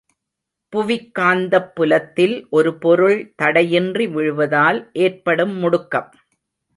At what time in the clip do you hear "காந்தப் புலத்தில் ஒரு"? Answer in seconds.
1.19-2.77